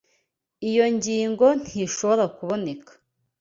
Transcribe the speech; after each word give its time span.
Iyo 0.69 0.85
ngingo 0.95 1.45
ntishobora 1.61 2.25
kuboneka. 2.35 2.91